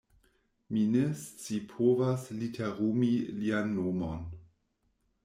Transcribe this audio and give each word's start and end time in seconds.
Mi 0.75 0.85
ne 0.93 1.03
scipovas 1.23 2.23
literumi 2.39 3.11
lian 3.43 3.71
nomon. 3.77 4.25